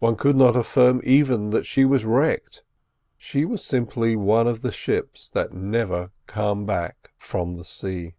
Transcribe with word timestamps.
One 0.00 0.16
could 0.16 0.34
not 0.34 0.56
affirm 0.56 1.00
even 1.04 1.50
that 1.50 1.64
she 1.64 1.84
was 1.84 2.04
wrecked; 2.04 2.64
she 3.16 3.44
was 3.44 3.64
simply 3.64 4.16
one 4.16 4.48
of 4.48 4.62
the 4.62 4.72
ships 4.72 5.28
that 5.28 5.52
never 5.54 6.10
come 6.26 6.66
back 6.66 7.12
from 7.16 7.56
the 7.56 7.64
sea. 7.64 8.14